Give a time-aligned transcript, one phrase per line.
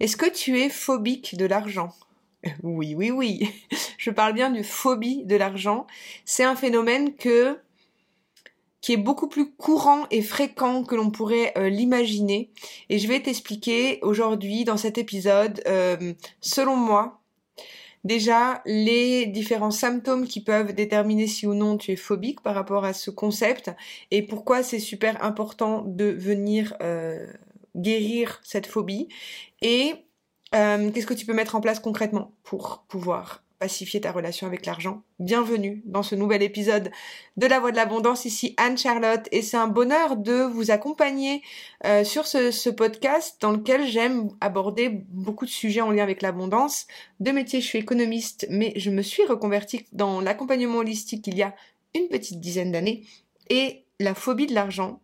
[0.00, 1.90] Est-ce que tu es phobique de l'argent?
[2.62, 3.48] Oui, oui, oui.
[3.98, 5.86] Je parle bien du phobie de l'argent.
[6.24, 7.56] C'est un phénomène que
[8.80, 12.50] qui est beaucoup plus courant et fréquent que l'on pourrait euh, l'imaginer.
[12.88, 17.22] Et je vais t'expliquer aujourd'hui dans cet épisode, euh, selon moi,
[18.04, 22.84] déjà les différents symptômes qui peuvent déterminer si ou non tu es phobique par rapport
[22.84, 23.70] à ce concept
[24.10, 27.26] et pourquoi c'est super important de venir euh,
[27.76, 29.08] guérir cette phobie
[29.60, 29.94] et
[30.54, 34.66] euh, qu'est-ce que tu peux mettre en place concrètement pour pouvoir pacifier ta relation avec
[34.66, 35.02] l'argent?
[35.18, 36.90] Bienvenue dans ce nouvel épisode
[37.36, 38.24] de La Voix de l'Abondance.
[38.24, 41.42] Ici Anne-Charlotte et c'est un bonheur de vous accompagner
[41.86, 46.20] euh, sur ce, ce, podcast dans lequel j'aime aborder beaucoup de sujets en lien avec
[46.20, 46.86] l'abondance.
[47.20, 51.42] De métier, je suis économiste, mais je me suis reconvertie dans l'accompagnement holistique il y
[51.42, 51.54] a
[51.94, 53.04] une petite dizaine d'années
[53.48, 55.00] et la phobie de l'argent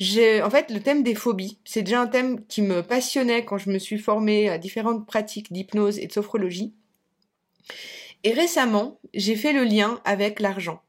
[0.00, 3.70] en fait, le thème des phobies, c'est déjà un thème qui me passionnait quand je
[3.70, 6.74] me suis formée à différentes pratiques d'hypnose et de sophrologie.
[8.24, 10.82] Et récemment, j'ai fait le lien avec l'argent,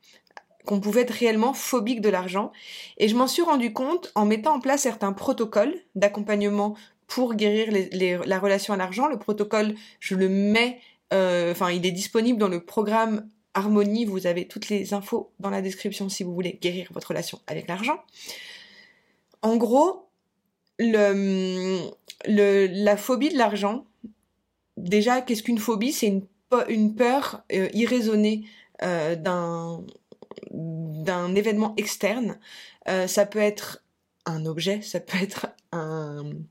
[0.65, 2.51] qu'on pouvait être réellement phobique de l'argent,
[2.97, 6.75] et je m'en suis rendu compte en mettant en place certains protocoles d'accompagnement
[7.07, 9.07] pour guérir la relation à l'argent.
[9.07, 10.79] Le protocole, je le mets,
[11.13, 14.05] euh, enfin, il est disponible dans le programme Harmonie.
[14.05, 17.67] Vous avez toutes les infos dans la description si vous voulez guérir votre relation avec
[17.67, 17.99] l'argent.
[19.45, 20.09] En gros,
[20.79, 21.13] la
[22.97, 23.85] phobie de l'argent,
[24.75, 25.93] déjà, qu'est-ce qu'une phobie?
[25.93, 26.07] C'est
[26.67, 28.45] une, peur euh, irraisonnée
[28.81, 29.15] euh,
[30.51, 32.39] d'un événement externe.
[32.87, 33.83] Euh, ça peut être
[34.25, 36.41] un objet, ça peut être un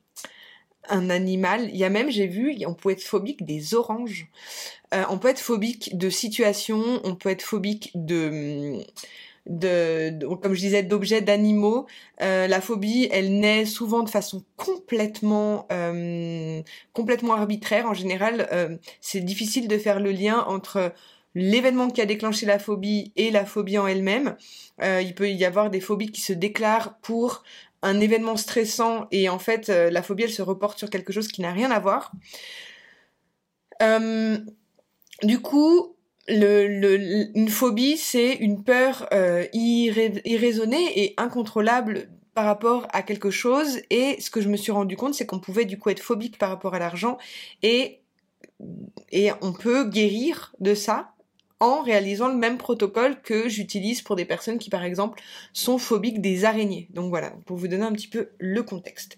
[0.89, 1.69] animal.
[1.71, 4.29] Il y a même, j'ai vu, on peut être phobique des oranges.
[4.93, 8.85] on peut être phobique de situations, on peut être phobique de
[9.47, 11.87] de, comme je disais, d'objets, d'animaux.
[12.23, 17.87] Euh, la phobie, elle naît souvent de façon complètement, euh, complètement arbitraire.
[17.87, 20.93] En général, euh, c'est difficile de faire le lien entre
[21.35, 24.37] l'événement qui a déclenché la phobie et la phobie en elle-même.
[24.81, 27.43] il peut y avoir des phobies qui se déclarent pour
[27.83, 31.43] un événement stressant et en fait la phobie elle se reporte sur quelque chose qui
[31.43, 32.13] n'a rien à voir.
[35.25, 35.94] du coup,
[36.29, 43.81] une phobie, c'est une peur euh, irraisonnée et incontrôlable par rapport à quelque chose.
[43.91, 46.39] Et ce que je me suis rendu compte, c'est qu'on pouvait du coup être phobique
[46.39, 47.19] par rapport à l'argent
[47.63, 48.01] et
[49.11, 51.15] et on peut guérir de ça
[51.61, 55.21] en réalisant le même protocole que j'utilise pour des personnes qui par exemple
[55.53, 56.89] sont phobiques des araignées.
[56.93, 59.17] Donc voilà, pour vous donner un petit peu le contexte.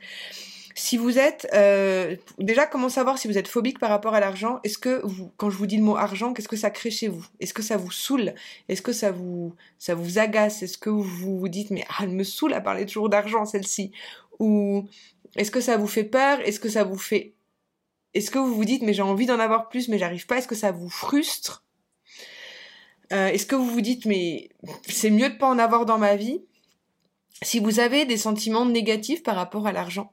[0.79, 4.61] Si vous êtes euh, déjà, comment savoir si vous êtes phobique par rapport à l'argent?
[4.63, 7.09] Est-ce que vous, quand je vous dis le mot argent, qu'est-ce que ça crée chez
[7.09, 7.25] vous?
[7.41, 8.35] Est-ce que ça vous saoule?
[8.69, 10.63] Est-ce que ça vous ça vous agace?
[10.63, 13.91] Est-ce que vous vous dites mais ah, elle me saoule à parler toujours d'argent celle-ci?
[14.39, 14.87] Ou
[15.37, 16.41] est-ce que ça vous fait peur?
[16.43, 17.33] Est-ce que ça vous fait
[18.13, 20.37] Est-ce que vous vous dites mais j'ai envie d'en avoir plus mais j'arrive pas?
[20.37, 21.65] Est-ce que ça vous frustre?
[23.15, 24.51] Euh, Est-ce que vous vous dites mais
[24.87, 26.43] c'est mieux de pas en avoir dans ma vie?
[27.41, 30.13] Si vous avez des sentiments négatifs par rapport à l'argent,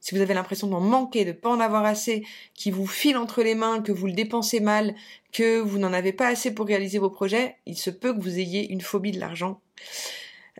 [0.00, 2.24] si vous avez l'impression d'en manquer, de pas en avoir assez,
[2.54, 4.94] qui vous file entre les mains, que vous le dépensez mal,
[5.32, 8.38] que vous n'en avez pas assez pour réaliser vos projets, il se peut que vous
[8.38, 9.60] ayez une phobie de l'argent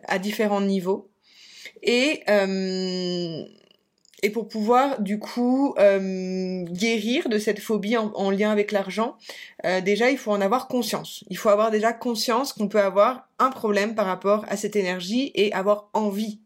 [0.03, 1.09] à différents niveaux.
[1.83, 3.43] Et euh,
[4.33, 9.17] pour pouvoir du coup euh, guérir de cette phobie en, lien avec l'argent,
[9.65, 11.23] euh, déjà il faut en avoir conscience.
[11.29, 15.31] Il faut avoir déjà conscience qu'on peut avoir un problème par rapport à cette énergie
[15.35, 16.39] et avoir envie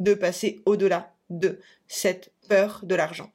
[0.00, 3.30] de passer au-delà de cette peur de l'argent.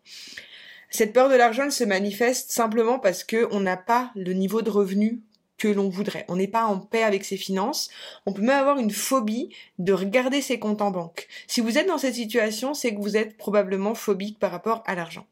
[0.90, 4.70] Cette peur de l'argent se manifeste simplement parce que on n'a pas le niveau de
[4.70, 5.22] revenu
[5.58, 6.26] que l'on voudrait.
[6.28, 7.90] On n'est pas en paix avec ses finances.
[8.26, 9.50] On peut même avoir une phobie
[9.80, 11.28] de regarder ses comptes en banque.
[11.48, 14.96] Si vous êtes dans cette situation, c'est que vous êtes probablement phobique par rapport à
[14.96, 15.26] l'argent.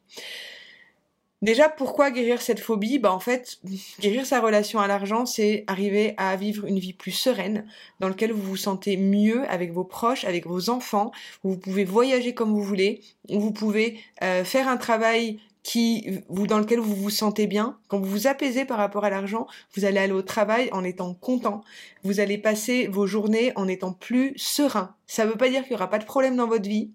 [1.45, 2.97] Déjà, pourquoi guérir cette phobie?
[2.97, 3.59] Bah en fait,
[3.99, 7.67] guérir sa relation à l'argent, c'est arriver à vivre une vie plus sereine,
[7.99, 11.11] dans laquelle vous vous sentez mieux avec vos proches, avec vos enfants,
[11.43, 16.19] où vous pouvez voyager comme vous voulez, où vous pouvez euh, faire un travail qui
[16.29, 17.77] vous dans lequel vous vous sentez bien.
[17.89, 21.13] Quand vous vous apaisez par rapport à l'argent, vous allez aller au travail en étant
[21.13, 21.63] content.
[22.03, 24.95] Vous allez passer vos journées en étant plus serein.
[25.05, 26.89] Ça ne veut pas dire qu'il n'y aura pas de problème dans votre vie.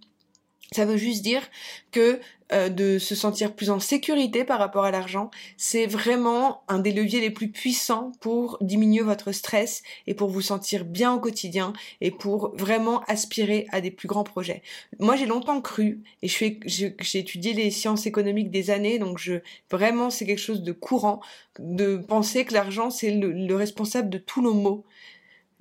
[0.72, 1.42] Ça veut juste dire
[1.90, 2.20] que
[2.52, 6.92] euh, de se sentir plus en sécurité par rapport à l'argent, c'est vraiment un des
[6.92, 11.72] leviers les plus puissants pour diminuer votre stress et pour vous sentir bien au quotidien
[12.00, 14.62] et pour vraiment aspirer à des plus grands projets.
[15.00, 19.40] Moi, j'ai longtemps cru et j'ai étudié les sciences économiques des années, donc je
[19.70, 21.20] vraiment c'est quelque chose de courant
[21.58, 24.84] de penser que l'argent c'est le, le responsable de tous nos maux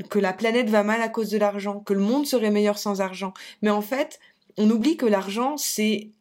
[0.09, 3.01] que la planète va mal à cause de l'argent, que le monde serait meilleur sans
[3.01, 3.33] argent.
[3.61, 4.19] Mais en fait,
[4.57, 6.11] on oublie que l'argent, c'est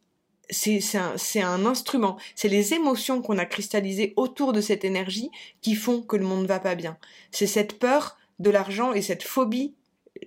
[0.95, 2.19] un, instrument.
[2.35, 5.31] C'est les émotions qu'on a cristallisées autour de cette énergie
[5.61, 6.97] qui font que le monde ne va pas bien.
[7.31, 9.75] C'est cette peur de l'argent et cette phobie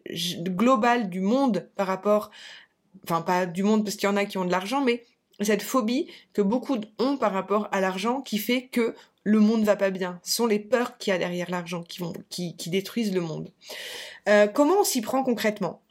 [0.09, 2.31] globale du monde par rapport,
[3.03, 5.03] enfin pas du monde parce qu'il y en a qui ont de l'argent, mais
[5.41, 9.75] cette phobie que beaucoup ont par rapport à l'argent qui fait que le monde va
[9.75, 10.19] pas bien.
[10.23, 13.51] Ce sont les peurs qu'il y a derrière l'argent qui, qui détruisent le monde.
[14.29, 15.81] Euh, comment on s'y prend concrètement?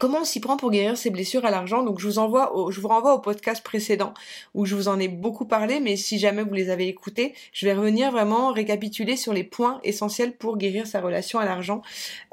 [0.00, 1.82] Comment on s'y prend pour guérir ses blessures à l'argent?
[1.82, 4.14] Donc je vous envoie, vous renvoie au podcast précédent
[4.54, 7.66] où je vous en ai beaucoup parlé, mais si jamais vous les avez écoutés, je
[7.66, 11.82] vais revenir vraiment récapituler sur les points essentiels pour guérir sa relation à l'argent.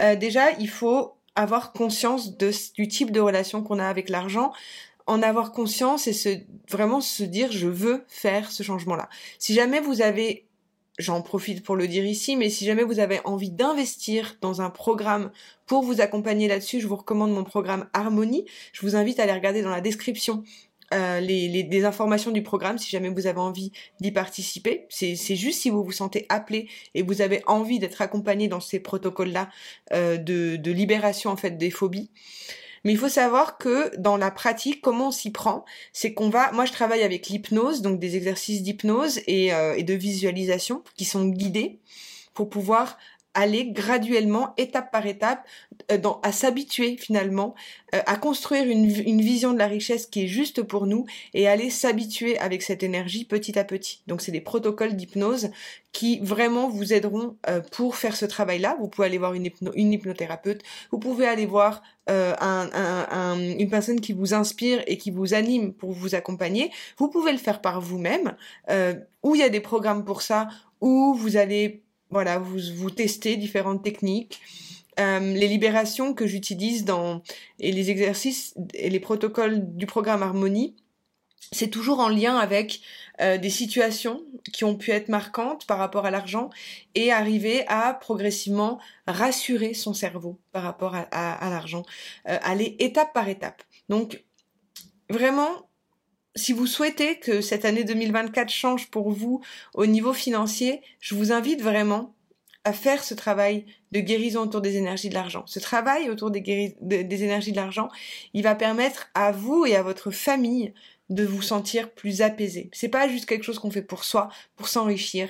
[0.01, 4.51] Euh, déjà, il faut avoir conscience du type de relation qu'on a avec l'argent
[5.05, 6.29] en avoir conscience et se,
[6.69, 9.09] vraiment se dire je veux faire ce changement-là.
[9.39, 10.45] Si jamais vous avez
[10.99, 14.69] j'en profite pour le dire ici, mais si jamais vous avez envie d'investir dans un
[14.69, 15.31] programme
[15.65, 18.45] pour vous accompagner là-dessus, je vous recommande mon programme Harmonie.
[18.73, 20.43] Je vous invite à aller regarder dans la description
[20.93, 24.87] euh, les, les, informations du programme si jamais vous avez envie d'y participer.
[24.89, 28.79] C'est juste si vous vous sentez appelé et vous avez envie d'être accompagné dans ces
[28.79, 29.49] protocoles-là
[29.93, 32.09] euh, de, de libération en fait des phobies.
[32.83, 36.51] Mais il faut savoir que dans la pratique, comment on s'y prend, c'est qu'on va,
[36.51, 41.05] moi je travaille avec l'hypnose, donc des exercices d'hypnose et, euh, et de visualisation qui
[41.05, 41.79] sont guidés
[42.33, 42.97] pour pouvoir
[43.33, 45.45] aller graduellement, étape par étape,
[45.91, 47.55] euh, dans, à s'habituer finalement,
[47.93, 51.47] euh, à construire une, une, vision de la richesse qui est juste pour nous et
[51.47, 54.01] aller s'habituer avec cette énergie petit à petit.
[54.07, 55.51] Donc c'est des protocoles d'hypnose
[55.91, 58.77] qui vraiment vous aideront euh, pour faire ce travail-là.
[58.79, 60.61] Vous pouvez aller voir une, une hypnothérapeute,
[60.91, 65.35] vous pouvez aller voir un, un, un, une personne qui vous inspire et qui vous
[65.35, 66.71] anime pour vous accompagner.
[66.97, 68.35] Vous pouvez le faire par vous-même,
[69.21, 70.47] où il y a des programmes pour ça,
[70.81, 74.41] où vous allez voilà, vous, vous testez différentes techniques.
[74.99, 77.21] Euh, les libérations que j'utilise dans
[77.59, 80.75] et les exercices et les protocoles du programme Harmonie,
[81.51, 82.81] c'est toujours en lien avec
[83.21, 84.21] euh, des situations
[84.53, 86.49] qui ont pu être marquantes par rapport à l'argent
[86.95, 91.83] et arriver à progressivement rassurer son cerveau par rapport à, à, l'argent,
[92.27, 93.63] euh, aller étape par étape.
[93.87, 94.23] Donc
[95.09, 95.68] vraiment,
[96.39, 99.41] si vous souhaitez que cette année 2024 change pour vous
[99.73, 102.15] au niveau financier, je vous invite vraiment
[102.63, 105.43] à faire ce travail de guérison autour des énergies de l'argent.
[105.45, 107.89] Ce travail autour des, énergies de l'argent,
[108.33, 110.73] il va permettre à vous et à votre famille
[111.09, 112.69] de vous sentir plus apaisé.
[112.73, 115.29] C'est pas juste quelque chose qu'on fait pour soi, pour s'enrichir.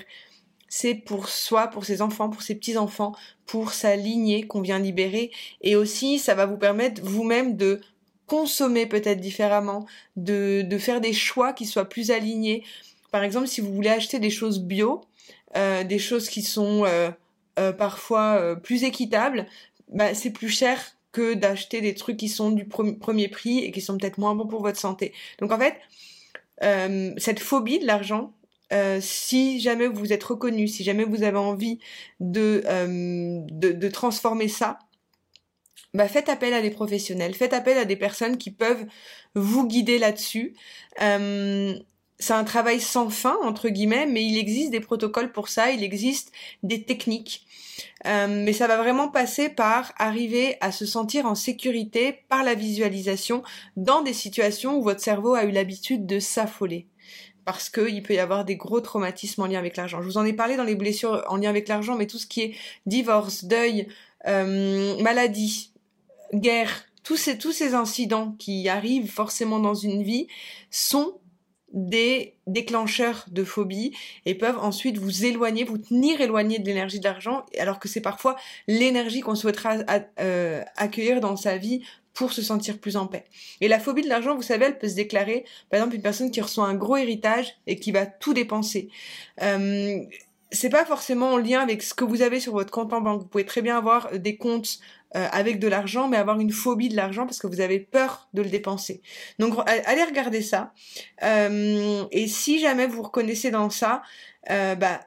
[0.68, 3.16] C'est pour soi, pour ses enfants, pour ses petits-enfants,
[3.46, 5.32] pour sa lignée qu'on vient libérer.
[5.62, 7.80] Et aussi, ça va vous permettre vous-même de
[8.30, 9.86] consommer peut-être différemment,
[10.16, 12.64] de, de faire des choix qui soient plus alignés.
[13.12, 15.02] Par exemple, si vous voulez acheter des choses bio,
[15.58, 17.10] euh, des choses qui sont euh,
[17.58, 19.48] euh, parfois plus équitables,
[19.92, 20.80] bah, c'est plus cher
[21.12, 24.46] que d'acheter des trucs qui sont du premier prix et qui sont peut-être moins bons
[24.46, 25.12] pour votre santé.
[25.40, 25.76] Donc en fait,
[27.18, 28.32] cette phobie de l'argent,
[29.00, 31.80] si jamais vous êtes reconnu, si jamais vous avez envie
[32.20, 32.62] de,
[33.50, 34.78] de, de transformer ça,
[35.94, 38.86] bah faites appel à des professionnels, faites appel à des personnes qui peuvent
[39.36, 40.54] vous guider là-dessus.
[41.02, 41.78] Euh,
[42.20, 45.84] c'est un travail sans fin entre guillemets, mais il existe des protocoles pour ça, il
[45.84, 46.32] existe
[46.64, 47.46] des techniques.
[48.06, 52.54] Euh, mais ça va vraiment passer par arriver à se sentir en sécurité par la
[52.54, 53.42] visualisation
[53.78, 56.88] dans des situations où votre cerveau a eu l'habitude de s'affoler
[57.46, 60.04] parce qu'il peut y avoir des gros traumatismes en lien avec l'argent.
[60.04, 62.28] Je vous en ai parlé dans les blessures en lien avec l'argent, mais tout ce
[62.28, 62.56] qui est
[62.86, 63.88] divorce, deuil,
[64.26, 65.74] maladie,
[66.34, 70.28] guerre, tous ces, tous ces incidents qui arrivent forcément dans une vie
[70.70, 71.20] sont
[71.74, 73.96] des déclencheurs de phobie
[74.26, 78.02] et peuvent ensuite vous éloigner, vous tenir éloigné de l'énergie de l'argent, alors que c'est
[78.02, 78.36] parfois
[78.68, 79.78] l'énergie qu'on souhaitera
[80.20, 81.82] euh, accueillir dans sa vie
[82.14, 83.26] pour se sentir plus en paix.
[83.62, 86.32] Et la phobie de l'argent, vous savez, elle peut se déclarer, par exemple, une personne
[86.32, 88.90] qui reçoit un gros héritage et qui va tout dépenser.
[89.42, 90.00] Euh,
[90.52, 93.22] c'est pas forcément en lien avec ce que vous avez sur votre compte en banque.
[93.22, 94.80] Vous pouvez très bien avoir des comptes
[95.16, 98.30] euh, avec de l'argent, mais avoir une phobie de l'argent parce que vous avez peur
[98.34, 99.02] de le dépenser.
[99.38, 100.74] Donc allez regarder ça.
[101.24, 104.02] Euh, et si jamais vous reconnaissez dans ça,
[104.50, 105.00] euh, bah,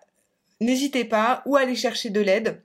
[0.61, 2.63] n'hésitez pas ou aller chercher de l'aide,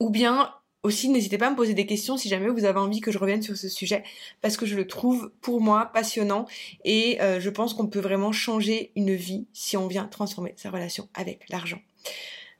[0.00, 3.00] ou bien aussi n'hésitez pas à me poser des questions si jamais vous avez envie
[3.00, 4.04] que je revienne sur ce sujet,
[4.40, 6.46] parce que je le trouve pour moi passionnant
[6.84, 11.08] et je pense qu'on peut vraiment changer une vie si on vient transformer sa relation
[11.14, 11.80] avec l'argent.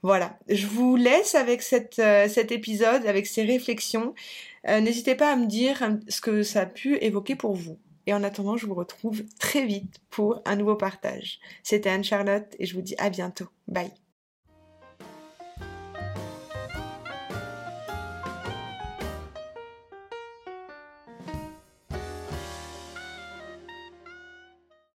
[0.01, 1.61] Voilà, je vous laisse avec
[1.99, 4.13] euh, cet épisode, avec ces réflexions.
[4.67, 7.77] Euh, n'hésitez pas à me dire ce que ça a pu évoquer pour vous.
[8.05, 11.39] Et en attendant, je vous retrouve très vite pour un nouveau partage.
[11.63, 13.47] C'était Anne-Charlotte et je vous dis à bientôt.
[13.67, 13.91] Bye.